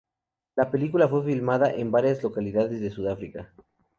La 0.55 0.71
película 0.71 1.07
fue 1.07 1.23
filmada 1.23 1.69
en 1.69 1.91
varias 1.91 2.23
localidades 2.23 2.81
en 2.81 2.89
Sudáfrica. 2.89 3.53